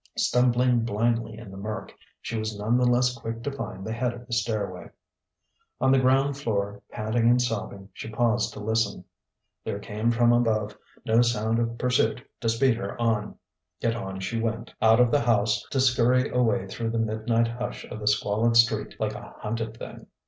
Stumbling 0.17 0.79
blindly 0.83 1.37
in 1.37 1.51
the 1.51 1.57
murk, 1.57 1.93
she 2.23 2.35
was 2.35 2.57
none 2.57 2.75
the 2.75 2.87
less 2.87 3.13
quick 3.13 3.43
to 3.43 3.51
find 3.51 3.85
the 3.85 3.93
head 3.93 4.15
of 4.15 4.25
the 4.25 4.33
stairway. 4.33 4.89
On 5.79 5.91
the 5.91 5.99
ground 5.99 6.35
floor, 6.37 6.81
panting 6.89 7.29
and 7.29 7.39
sobbing, 7.39 7.87
she 7.93 8.09
paused 8.09 8.51
to 8.53 8.59
listen. 8.59 9.05
There 9.63 9.77
came 9.77 10.09
from 10.09 10.33
above 10.33 10.75
no 11.05 11.21
sound 11.21 11.59
of 11.59 11.77
pursuit 11.77 12.27
to 12.39 12.49
speed 12.49 12.77
her 12.77 12.99
on; 12.99 13.37
yet 13.79 13.95
on 13.95 14.19
she 14.19 14.41
went, 14.41 14.73
out 14.81 14.99
of 14.99 15.11
the 15.11 15.21
house, 15.21 15.61
to 15.69 15.79
scurry 15.79 16.29
away 16.29 16.65
through 16.65 16.89
the 16.89 16.97
midnight 16.97 17.47
hush 17.49 17.85
of 17.91 17.99
the 17.99 18.07
squalid 18.07 18.57
street 18.57 18.99
like 18.99 19.13
a 19.13 19.35
hunted 19.37 19.77
thing. 19.77 20.07